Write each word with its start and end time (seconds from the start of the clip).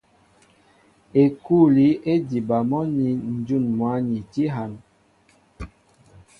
Ekûli 1.23 1.87
é 2.11 2.13
diba 2.29 2.57
mɔ́ 2.69 2.83
nín 2.97 3.17
ǹjún 3.35 3.65
mwǎ 3.77 3.91
ni 4.07 4.17
tí 4.31 4.43
hân. 4.55 4.73